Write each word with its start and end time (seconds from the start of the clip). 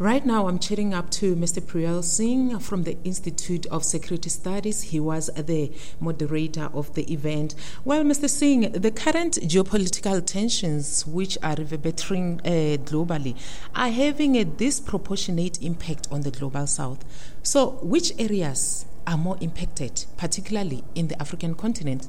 Right 0.00 0.24
now, 0.24 0.46
I'm 0.46 0.60
chatting 0.60 0.94
up 0.94 1.10
to 1.10 1.34
Mr. 1.34 1.60
Priyal 1.60 2.04
Singh 2.04 2.60
from 2.60 2.84
the 2.84 2.96
Institute 3.02 3.66
of 3.66 3.82
Security 3.84 4.30
Studies. 4.30 4.80
He 4.82 5.00
was 5.00 5.28
the 5.34 5.72
moderator 5.98 6.70
of 6.72 6.94
the 6.94 7.12
event. 7.12 7.56
Well, 7.84 8.04
Mr. 8.04 8.30
Singh, 8.30 8.70
the 8.70 8.92
current 8.92 9.40
geopolitical 9.42 10.24
tensions, 10.24 11.04
which 11.04 11.36
are 11.42 11.56
reverberating 11.56 12.40
uh, 12.44 12.78
globally, 12.84 13.36
are 13.74 13.88
having 13.88 14.36
a 14.36 14.44
disproportionate 14.44 15.60
impact 15.62 16.06
on 16.12 16.20
the 16.20 16.30
global 16.30 16.68
south. 16.68 17.04
So, 17.42 17.70
which 17.82 18.12
areas 18.20 18.86
are 19.04 19.18
more 19.18 19.36
impacted, 19.40 20.04
particularly 20.16 20.84
in 20.94 21.08
the 21.08 21.20
African 21.20 21.56
continent? 21.56 22.06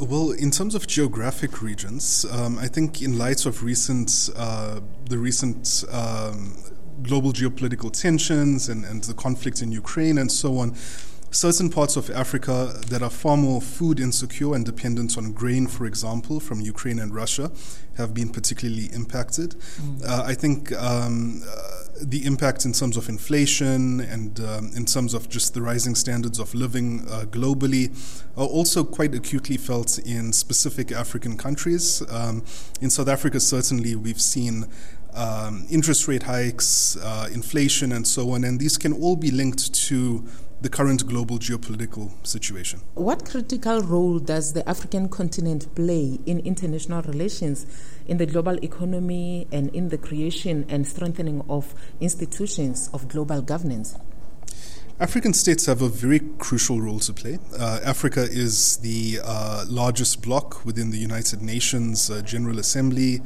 Well, 0.00 0.30
in 0.30 0.50
terms 0.50 0.74
of 0.74 0.86
geographic 0.86 1.60
regions, 1.60 2.24
um, 2.30 2.58
I 2.58 2.68
think 2.68 3.02
in 3.02 3.18
light 3.18 3.46
of 3.46 3.62
recent 3.62 4.30
uh, 4.36 4.80
the 5.08 5.18
recent 5.18 5.84
um, 5.90 6.56
global 7.02 7.32
geopolitical 7.32 7.92
tensions 7.92 8.68
and, 8.68 8.84
and 8.84 9.02
the 9.04 9.14
conflict 9.14 9.62
in 9.62 9.72
Ukraine 9.72 10.18
and 10.18 10.30
so 10.30 10.58
on, 10.58 10.74
certain 11.30 11.68
parts 11.70 11.96
of 11.96 12.10
Africa 12.10 12.80
that 12.88 13.02
are 13.02 13.10
far 13.10 13.36
more 13.36 13.60
food 13.60 14.00
insecure 14.00 14.54
and 14.54 14.64
dependent 14.64 15.18
on 15.18 15.32
grain, 15.32 15.66
for 15.66 15.86
example, 15.86 16.40
from 16.40 16.60
Ukraine 16.60 16.98
and 16.98 17.14
Russia, 17.14 17.50
have 17.96 18.14
been 18.14 18.30
particularly 18.30 18.86
impacted. 18.92 19.50
Mm. 19.50 20.08
Uh, 20.08 20.22
I 20.24 20.34
think 20.34 20.72
um, 20.72 21.42
uh, 21.46 21.77
the 22.00 22.24
impacts 22.24 22.64
in 22.64 22.72
terms 22.72 22.96
of 22.96 23.08
inflation 23.08 24.00
and 24.00 24.40
um, 24.40 24.70
in 24.74 24.84
terms 24.84 25.14
of 25.14 25.28
just 25.28 25.54
the 25.54 25.62
rising 25.62 25.94
standards 25.94 26.38
of 26.38 26.54
living 26.54 27.06
uh, 27.08 27.24
globally 27.30 27.90
are 28.36 28.46
also 28.46 28.84
quite 28.84 29.14
acutely 29.14 29.56
felt 29.56 29.98
in 29.98 30.32
specific 30.32 30.92
African 30.92 31.36
countries. 31.36 32.02
Um, 32.10 32.44
in 32.80 32.90
South 32.90 33.08
Africa, 33.08 33.40
certainly, 33.40 33.96
we've 33.96 34.20
seen 34.20 34.66
um, 35.14 35.66
interest 35.70 36.06
rate 36.06 36.24
hikes, 36.24 36.96
uh, 36.96 37.28
inflation, 37.32 37.92
and 37.92 38.06
so 38.06 38.30
on, 38.30 38.44
and 38.44 38.60
these 38.60 38.76
can 38.76 38.92
all 38.92 39.16
be 39.16 39.30
linked 39.30 39.74
to 39.74 40.24
the 40.60 40.68
current 40.68 41.06
global 41.06 41.38
geopolitical 41.38 42.10
situation. 42.26 42.80
What 42.94 43.24
critical 43.24 43.80
role 43.80 44.18
does 44.18 44.52
the 44.52 44.68
African 44.68 45.08
continent 45.08 45.72
play 45.74 46.18
in 46.26 46.40
international 46.40 47.02
relations, 47.02 47.66
in 48.06 48.16
the 48.16 48.26
global 48.26 48.62
economy, 48.64 49.46
and 49.52 49.74
in 49.74 49.90
the 49.90 49.98
creation 49.98 50.66
and 50.68 50.86
strengthening 50.86 51.44
of 51.48 51.74
institutions 52.00 52.90
of 52.92 53.08
global 53.08 53.40
governance? 53.40 53.96
African 55.00 55.32
states 55.32 55.66
have 55.66 55.80
a 55.80 55.88
very 55.88 56.18
crucial 56.38 56.80
role 56.80 56.98
to 56.98 57.12
play. 57.12 57.38
Uh, 57.56 57.78
Africa 57.84 58.22
is 58.22 58.78
the 58.78 59.20
uh, 59.22 59.64
largest 59.68 60.22
bloc 60.22 60.64
within 60.64 60.90
the 60.90 60.98
United 60.98 61.40
Nations 61.40 62.10
uh, 62.10 62.20
General 62.22 62.58
Assembly. 62.58 63.22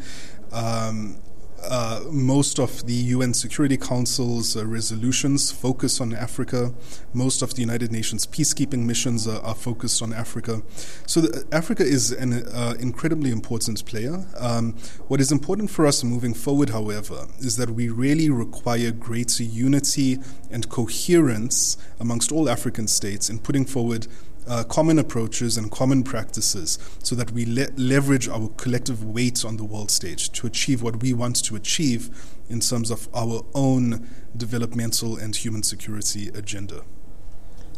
Um, 0.52 1.16
uh, 1.64 2.00
most 2.10 2.58
of 2.58 2.86
the 2.86 2.92
UN 2.92 3.34
Security 3.34 3.76
Council's 3.76 4.56
uh, 4.56 4.66
resolutions 4.66 5.50
focus 5.50 6.00
on 6.00 6.14
Africa. 6.14 6.72
Most 7.12 7.42
of 7.42 7.54
the 7.54 7.60
United 7.60 7.92
Nations 7.92 8.26
peacekeeping 8.26 8.84
missions 8.84 9.28
are, 9.28 9.40
are 9.42 9.54
focused 9.54 10.02
on 10.02 10.12
Africa. 10.12 10.62
So 11.06 11.20
the, 11.20 11.46
Africa 11.52 11.82
is 11.82 12.12
an 12.12 12.32
uh, 12.32 12.74
incredibly 12.80 13.30
important 13.30 13.84
player. 13.84 14.26
Um, 14.38 14.72
what 15.08 15.20
is 15.20 15.30
important 15.30 15.70
for 15.70 15.86
us 15.86 16.02
moving 16.02 16.34
forward, 16.34 16.70
however, 16.70 17.26
is 17.38 17.56
that 17.56 17.70
we 17.70 17.88
really 17.88 18.28
require 18.30 18.90
greater 18.90 19.42
unity 19.42 20.18
and 20.50 20.68
coherence 20.68 21.76
amongst 22.00 22.32
all 22.32 22.48
African 22.48 22.88
states 22.88 23.30
in 23.30 23.38
putting 23.38 23.64
forward 23.64 24.06
uh, 24.46 24.64
common 24.64 24.98
approaches 24.98 25.56
and 25.56 25.70
common 25.70 26.02
practices 26.02 26.78
so 27.02 27.14
that 27.14 27.30
we 27.30 27.44
le- 27.46 27.70
leverage 27.76 28.28
our 28.28 28.48
collective 28.56 29.04
weight 29.04 29.44
on 29.44 29.56
the 29.56 29.64
world 29.64 29.90
stage 29.90 30.30
to 30.32 30.46
achieve 30.46 30.82
what 30.82 31.02
we 31.02 31.12
want 31.12 31.36
to 31.44 31.56
achieve 31.56 32.10
in 32.48 32.60
terms 32.60 32.90
of 32.90 33.08
our 33.14 33.44
own 33.54 34.08
developmental 34.36 35.16
and 35.16 35.36
human 35.36 35.62
security 35.62 36.28
agenda. 36.28 36.82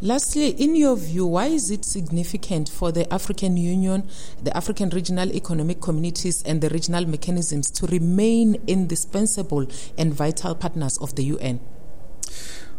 Lastly, 0.00 0.48
in 0.50 0.74
your 0.74 0.96
view, 0.96 1.24
why 1.24 1.46
is 1.46 1.70
it 1.70 1.84
significant 1.84 2.68
for 2.68 2.90
the 2.90 3.10
African 3.14 3.56
Union, 3.56 4.08
the 4.42 4.54
African 4.54 4.90
regional 4.90 5.32
economic 5.32 5.80
communities, 5.80 6.42
and 6.42 6.60
the 6.60 6.68
regional 6.68 7.06
mechanisms 7.06 7.70
to 7.70 7.86
remain 7.86 8.56
indispensable 8.66 9.66
and 9.96 10.12
vital 10.12 10.54
partners 10.56 10.98
of 10.98 11.14
the 11.14 11.24
UN? 11.24 11.60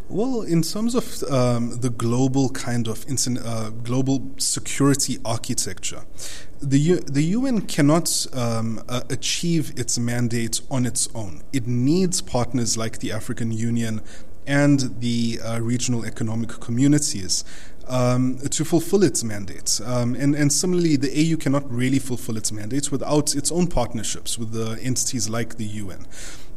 Well, 0.07 0.41
in 0.41 0.61
terms 0.61 0.93
of 0.93 1.23
um, 1.31 1.79
the 1.79 1.89
global 1.89 2.49
kind 2.49 2.87
of 2.87 3.05
uh, 3.09 3.69
global 3.71 4.31
security 4.37 5.17
architecture, 5.25 6.03
the 6.61 6.77
U- 6.77 6.99
the 6.99 7.23
UN 7.23 7.61
cannot 7.61 8.27
um, 8.33 8.83
uh, 8.87 9.01
achieve 9.09 9.73
its 9.75 9.97
mandate 9.97 10.61
on 10.69 10.85
its 10.85 11.09
own. 11.15 11.41
It 11.51 11.65
needs 11.65 12.21
partners 12.21 12.77
like 12.77 12.99
the 12.99 13.11
African 13.11 13.51
Union 13.51 14.01
and 14.45 15.01
the 15.01 15.39
uh, 15.43 15.59
regional 15.59 16.05
economic 16.05 16.49
communities 16.59 17.43
um, 17.87 18.37
to 18.37 18.63
fulfill 18.63 19.03
its 19.03 19.23
mandate. 19.23 19.81
Um, 19.83 20.13
and, 20.13 20.35
and 20.35 20.53
similarly, 20.53 20.97
the 20.97 21.33
AU 21.33 21.37
cannot 21.37 21.69
really 21.71 21.99
fulfill 21.99 22.37
its 22.37 22.51
mandate 22.51 22.91
without 22.91 23.35
its 23.35 23.51
own 23.51 23.65
partnerships 23.65 24.37
with 24.37 24.51
the 24.51 24.79
entities 24.83 25.29
like 25.29 25.57
the 25.57 25.65
UN 25.65 26.05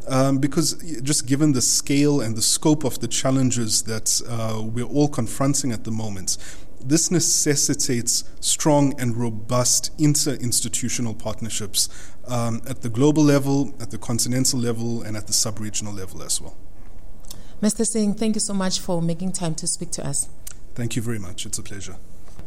um, 0.07 0.39
because 0.39 0.75
just 1.03 1.27
given 1.27 1.53
the 1.53 1.63
scale 1.63 2.21
and 2.21 2.37
the 2.37 2.43
scope 2.43 2.85
of 2.85 3.01
the 3.01 3.09
challenges 3.09 3.83
that 3.83 4.23
uh, 4.29 4.63
we're 4.63 4.85
all 4.85 5.09
confronting 5.09 5.73
at 5.73 5.85
the 5.85 5.91
moment, 5.91 6.39
this 6.81 7.11
necessitates 7.11 8.25
strong 8.41 8.99
and 9.01 9.17
robust 9.17 9.91
inter-institutional 9.99 11.15
partnerships 11.15 11.89
um, 12.27 12.63
at 12.69 12.83
the 12.83 12.89
global 12.89 13.23
level, 13.23 13.75
at 13.81 13.91
the 13.91 13.99
continental 13.99 14.61
level, 14.61 15.03
and 15.03 15.17
at 15.17 15.27
the 15.27 15.33
sub-regional 15.33 15.93
level 15.93 16.23
as 16.23 16.41
well. 16.41 16.57
Mr. 17.61 17.85
Singh, 17.85 18.15
thank 18.15 18.37
you 18.37 18.41
so 18.41 18.55
much 18.55 18.79
for 18.79 19.03
making 19.03 19.33
time 19.33 19.55
to 19.57 19.67
speak 19.67 19.91
to 19.91 20.07
us. 20.07 20.29
Thank 20.75 20.95
you 20.95 21.03
very 21.03 21.19
much. 21.19 21.45
It's 21.45 21.59
a 21.59 21.63
pleasure. 21.63 21.97